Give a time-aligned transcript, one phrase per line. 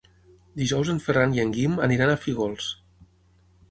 [0.61, 2.75] Dijous en Ferran i en Guim aniran a Fígols.